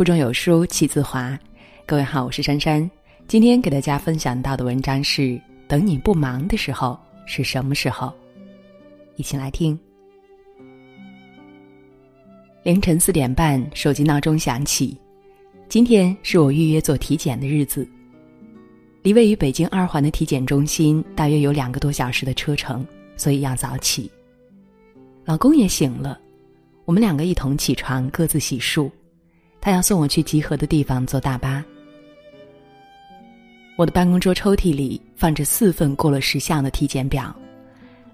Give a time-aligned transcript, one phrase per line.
[0.00, 1.38] 腹中有书气自华。
[1.84, 2.90] 各位好，我是珊珊。
[3.28, 5.38] 今天给大家分享到的文章是：
[5.68, 8.10] 等你不忙的时候是什么时候？
[9.16, 9.78] 一起来听。
[12.62, 14.96] 凌晨四点半，手机闹钟响起。
[15.68, 17.86] 今天是我预约做体检的日子。
[19.02, 22.86] 离位于北京二环的体检中心大约有两个多小时的车程，
[23.18, 24.10] 所以要早起。
[25.26, 26.18] 老公也醒了，
[26.86, 28.90] 我们两个一同起床，各自洗漱。
[29.60, 31.64] 他要送我去集合的地方坐大巴。
[33.76, 37.34] 我的办公桌抽屉里放着四份过了时效的体检表，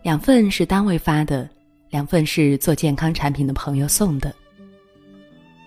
[0.03, 1.49] 两份是单位发的，
[1.91, 4.35] 两份是做健康产品的朋友送的。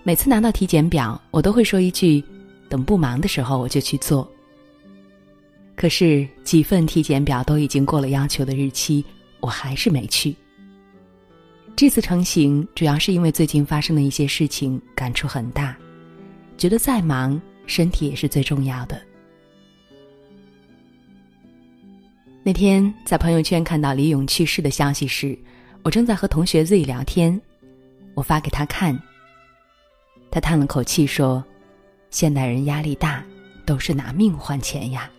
[0.02, 2.24] 每次拿到体检表，我都会说一句
[2.70, 4.26] ：“等不忙的时候我就去做。”
[5.76, 9.04] 可是几份体检表都已经过了要求的日期，
[9.40, 10.34] 我还是没去。
[11.80, 15.74] 这次成行主要是因为最近发生的一些事情，感触很大，
[16.58, 19.00] 觉得再忙身体也是最重要的。
[22.42, 25.34] 那天在朋友圈看到李勇去世的消息时，
[25.82, 27.40] 我正在和同学 Z 聊天，
[28.12, 28.94] 我发给他看。
[30.30, 31.42] 他叹了口气说
[32.12, 33.24] ：“现代人压力大，
[33.64, 35.10] 都是拿命换钱呀。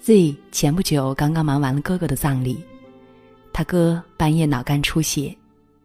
[0.00, 2.56] ”Z 前不久刚刚忙完了哥哥的葬礼。
[3.56, 5.34] 他哥半夜脑干出血，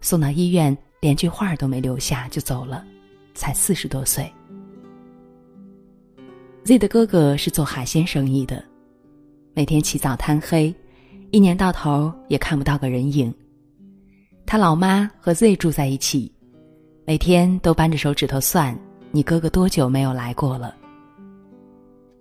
[0.02, 2.84] 送到医院，连句话都没留下就走了，
[3.34, 4.30] 才四十多岁。
[6.66, 8.62] Z 的哥哥是做海鲜生意的，
[9.54, 10.76] 每天起早贪黑，
[11.32, 13.34] 一年到头也看不到个人影。
[14.46, 16.30] 他老妈和 Z 住在一起，
[17.06, 18.78] 每天都扳着手指头算
[19.12, 20.76] 你哥哥多久没有来过了。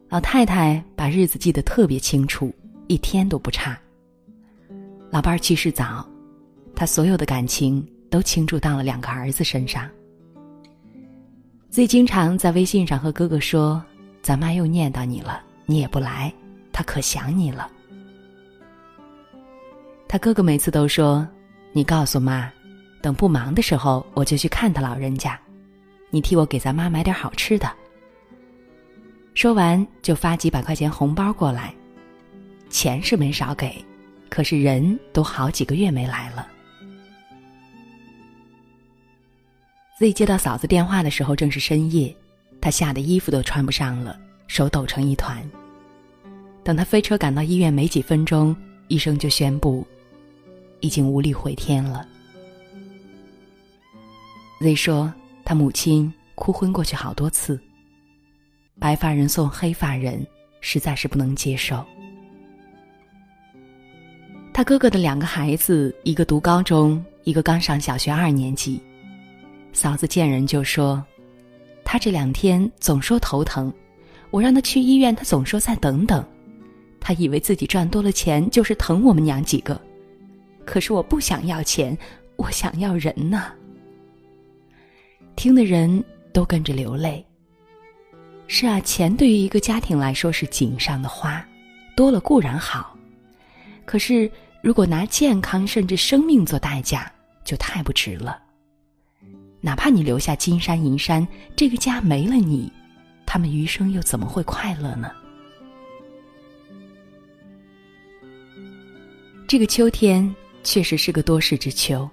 [0.09, 2.55] 老太太把日子记得特别清楚，
[2.87, 3.77] 一天都不差。
[5.11, 6.08] 老伴儿去世早，
[6.75, 9.91] 他所有的感情都倾注到了两个儿子身上。
[11.69, 13.82] 最经常在微信上和哥哥说
[14.22, 16.32] ：“咱妈又念叨你了，你也不来，
[16.72, 17.69] 她可想你了。”
[20.06, 21.27] 他哥哥每次都说
[21.72, 22.50] ：“你告诉妈，
[23.00, 25.38] 等不忙的时候我就去看他老人家，
[26.10, 27.69] 你替我给咱妈买点好吃的。”
[29.34, 31.75] 说完就发几百块钱红包过来，
[32.69, 33.84] 钱是没少给。
[34.30, 36.48] 可是人都好几个月没来了。
[39.98, 42.16] Z 接到嫂子电话的时候正是深夜，
[42.58, 45.46] 他吓得衣服都穿不上了，手抖成一团。
[46.64, 48.56] 等他飞车赶到医院没几分钟，
[48.88, 49.86] 医生就宣布，
[50.80, 52.06] 已经无力回天了。
[54.60, 55.12] Z 说，
[55.44, 57.60] 他母亲哭昏过去好多次。
[58.78, 60.26] 白发人送黑发人，
[60.62, 61.84] 实在是不能接受。
[64.60, 68.78] 他哥哥的两个孩子，一个读高中，一个刚上小学二年级。
[69.72, 71.03] 嫂子见人就说
[71.82, 73.72] ：“他这两天总说头疼，
[74.31, 76.22] 我让他去医院，他总说再等等。
[77.00, 79.81] 他以为自己赚多了钱就是疼我们娘几个，
[80.66, 81.97] 可是我不想要钱，
[82.37, 83.54] 我想要人呐。”
[85.37, 86.04] 听的人
[86.34, 87.25] 都跟着流泪。
[88.47, 91.42] 是啊，钱对于一个家庭来说是锦上的花，
[91.97, 92.94] 多了固然好，
[93.87, 94.31] 可是。
[94.62, 97.10] 如果拿健康甚至生命做代价，
[97.44, 98.38] 就太不值了。
[99.62, 101.26] 哪怕你留下金山银山，
[101.56, 102.71] 这个家没了你，
[103.25, 105.10] 他们余生又怎么会快乐呢？
[109.48, 112.09] 这个秋天确实是个多事之秋，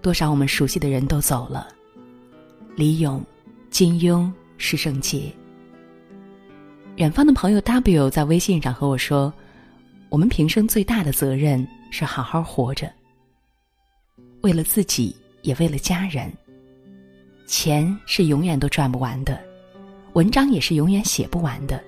[0.00, 1.68] 多少我们熟悉的人都走了，
[2.74, 3.22] 李咏、
[3.70, 5.30] 金庸、施圣杰。
[6.96, 9.30] 远方的朋友 W 在微信上和我说。
[10.10, 12.92] 我们平生最大的责任是好好活着，
[14.42, 16.30] 为了自己，也为了家人。
[17.46, 19.40] 钱是永远都赚不完的，
[20.14, 21.80] 文章也是永远写不完的，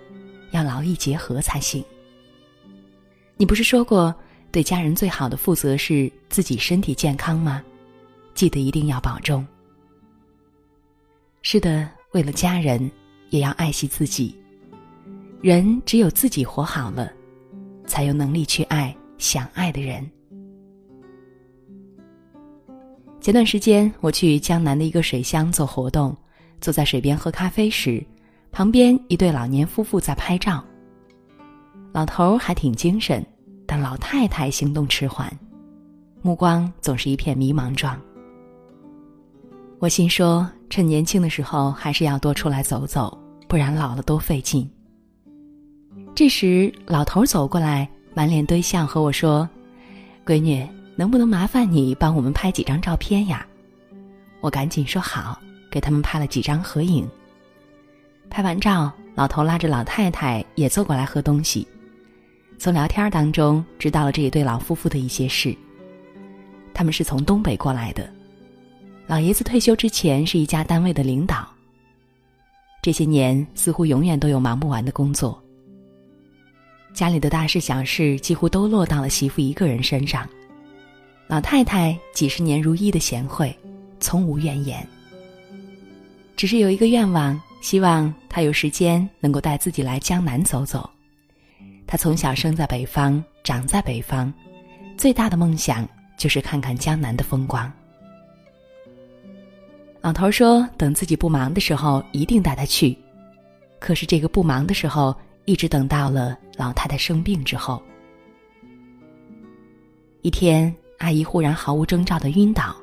[0.53, 1.85] 要劳逸结合才行。
[3.37, 4.15] 你不是说过，
[4.53, 7.61] 对家人最好的负责是自己身体健康吗？
[8.35, 9.45] 记得一定要保重。
[11.43, 12.89] 是的，为了家人，
[13.31, 14.33] 也要爱惜自己。
[15.41, 17.13] 人只有自己活好了。
[17.93, 20.11] 才有能力去爱想爱的人。
[23.21, 26.17] 前段时间我去江南的一个水乡做活动，
[26.59, 28.03] 坐在水边喝咖啡时，
[28.51, 30.65] 旁边一对老年夫妇在拍照。
[31.93, 33.23] 老头还挺精神，
[33.67, 35.31] 但老太太行动迟缓，
[36.23, 38.01] 目光总是一片迷茫状。
[39.81, 44.67] 我心说，趁年轻的时候还是要多出来走走，不然老了多费劲。
[46.15, 49.49] 这时，老头走过来，满脸堆笑，和我说
[50.27, 53.47] ：“闺女，能不能麻烦你帮我们拍几张照片呀？
[54.43, 57.09] 我赶紧说好，给他们拍了几张合影。
[58.29, 61.67] 拍完照，老头拉着老太太也坐过来喝东西。
[62.59, 65.57] 从聊天当中知道了这一对老夫妇的一些事。
[66.75, 68.09] 他们是从东北过来的，
[69.07, 71.49] 老爷子退休之前是一家单位的领导。
[72.83, 75.43] 这些年似乎永远都有忙不完的工作，
[76.93, 80.29] 家里的大事小事几乎都落到了媳妇一个人身上。
[81.27, 83.57] 老太太几十年如一的贤惠，
[83.99, 84.87] 从无怨言。
[86.37, 90.89] 只是有一个愿望，希望她有时间能够带自己来江南走走。
[91.87, 94.33] 她从小生在北方，长在北方，
[94.97, 95.89] 最大的梦想
[96.19, 97.73] 就是看看江南的风光。
[100.01, 102.97] 老头说：“等自己不忙的时候，一定带她去。”
[103.79, 107.83] 可是这个不忙的时候，一直等到了老太太生病之后。
[110.23, 110.75] 一天。
[110.99, 112.77] 阿姨忽然毫无征兆的晕倒，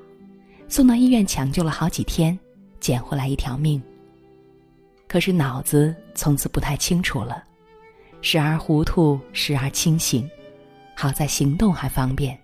[0.68, 2.38] 送到医院抢救了好几天，
[2.82, 3.82] 捡回来一条命。
[5.08, 7.42] 可是脑子从此不太清楚了，
[8.20, 10.30] 时而糊涂，时而清醒，
[10.98, 12.38] 好在行动还方便。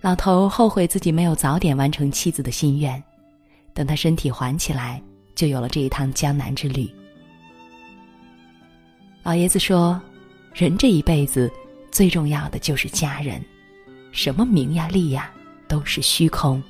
[0.00, 3.04] 老头后悔自己没有早点完成妻子的心愿，
[3.74, 5.02] 等他身体缓起来，
[5.34, 6.90] 就有了这一趟江南之旅。
[9.24, 9.98] 老爷子说
[10.52, 11.50] ：“人这一辈子
[11.90, 13.42] 最重要的就是家人。”
[14.12, 15.32] 什么名呀利呀，
[15.66, 16.62] 都是虚空。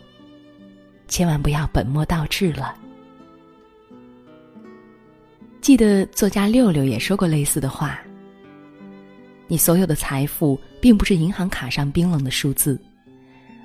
[1.08, 2.74] 千万不要本末倒置了。
[5.60, 7.98] 记得作家六六也说过类似的话
[9.48, 12.80] ：“你所有的财富，并不是银行卡上冰冷的数字，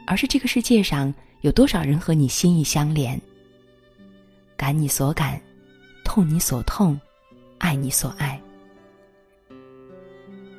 [0.07, 3.21] 而是这个世界上有多少人和你心意相连。
[4.57, 5.39] 感你所感，
[6.03, 6.99] 痛你所痛，
[7.59, 8.41] 爱你所爱。”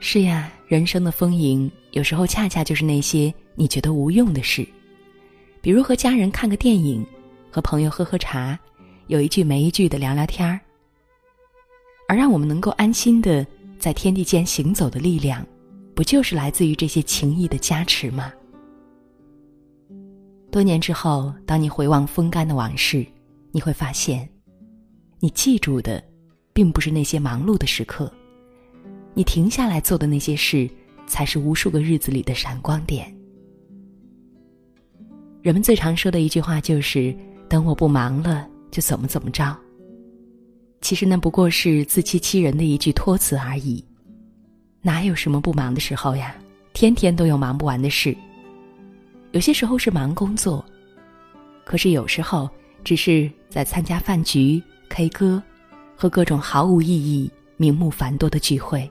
[0.02, 1.70] 是呀，人生的丰盈。
[1.92, 4.66] 有时候恰恰就是那些你觉得无用的事，
[5.60, 7.04] 比如和家人看个电影，
[7.50, 8.58] 和朋友喝喝茶，
[9.08, 10.58] 有一句没一句的聊聊天儿。
[12.08, 13.46] 而让我们能够安心的
[13.78, 15.46] 在天地间行走的力量，
[15.94, 18.32] 不就是来自于这些情谊的加持吗？
[20.50, 23.06] 多年之后，当你回望风干的往事，
[23.52, 24.28] 你会发现，
[25.18, 26.02] 你记住的，
[26.52, 28.12] 并不是那些忙碌的时刻，
[29.14, 30.68] 你停下来做的那些事。
[31.10, 33.12] 才是无数个日子里的闪光点。
[35.42, 37.12] 人们最常说的一句话就是
[37.50, 39.58] ：“等我不忙了，就怎么怎么着。”
[40.80, 43.84] 其实那不过是自欺欺人的一句托词而已。
[44.82, 46.32] 哪有什么不忙的时候呀？
[46.74, 48.16] 天天都有忙不完的事。
[49.32, 50.64] 有些时候是忙工作，
[51.64, 52.48] 可是有时候
[52.84, 55.42] 只是在参加饭局、K 歌，
[55.96, 58.88] 和各种毫无意义、名目繁多的聚会。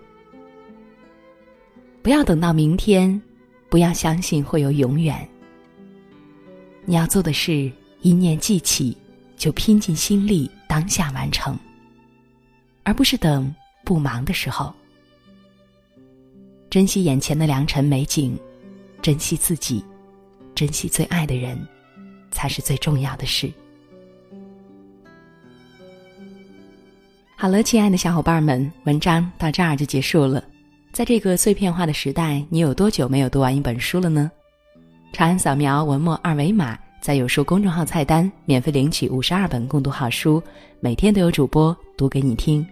[2.09, 3.21] 不要等到明天，
[3.69, 5.29] 不要相信会有永远。
[6.83, 7.71] 你要做的是，
[8.01, 8.97] 一念记起，
[9.37, 11.55] 就拼尽心力当下完成，
[12.81, 13.53] 而不是等
[13.85, 14.73] 不忙的时候。
[16.71, 18.35] 珍惜眼前的良辰美景，
[19.03, 19.85] 珍惜自己，
[20.55, 21.63] 珍惜最爱的人，
[22.31, 23.53] 才是最重要的事。
[27.35, 30.43] 好了，亲爱的小伙伴们，文章到这儿就结束了。
[30.91, 34.29] 在这个碎片化的时代，你有多久没有读完一本书了呢？
[35.13, 40.41] 长按扫描文末二维码，在有书公众号菜单免费领取五十二本共读好书，
[40.79, 42.65] 每天都有主播读给你听。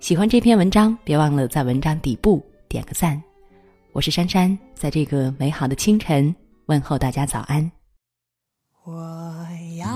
[0.00, 3.20] 喜欢这篇文章，别忘了在文章底部点个赞。
[3.92, 6.34] 我是珊珊，在这个美好的清晨
[6.66, 7.70] 问候大家早安。
[8.84, 9.46] 我
[9.78, 9.88] 要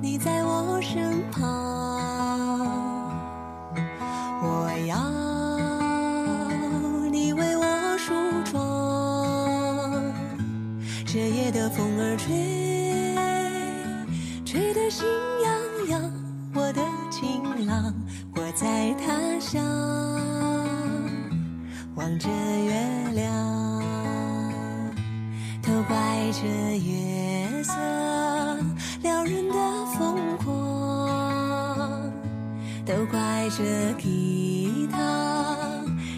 [0.00, 1.93] 你在我身旁。
[12.24, 12.32] 吹，
[14.46, 15.04] 吹得心
[15.42, 15.52] 痒
[15.90, 16.10] 痒。
[16.54, 17.92] 我的情郎，
[18.34, 19.62] 我在他乡，
[21.96, 22.72] 望着月
[23.12, 23.82] 亮，
[25.60, 25.94] 都怪
[26.32, 27.74] 这月色
[29.02, 29.54] 撩人的
[29.98, 32.10] 疯狂，
[32.86, 34.96] 都怪这吉他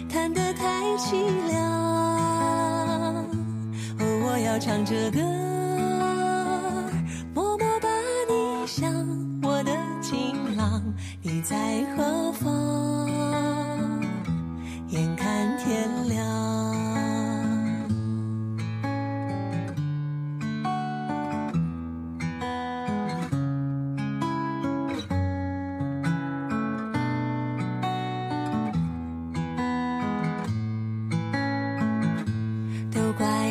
[0.07, 1.17] 弹得太凄
[1.49, 1.57] 凉。
[3.99, 5.19] 哦，我要唱着歌，